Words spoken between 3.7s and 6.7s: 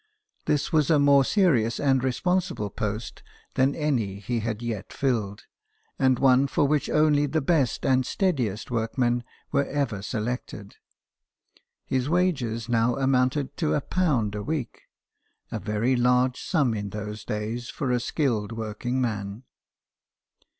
any he had yet filled, and one for